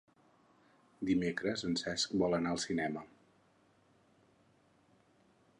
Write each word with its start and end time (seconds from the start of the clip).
Dimecres 1.09 1.65
en 1.67 1.77
Cesc 1.83 2.17
vol 2.23 2.37
anar 2.39 2.55
al 2.55 2.63
cinema. 2.65 3.07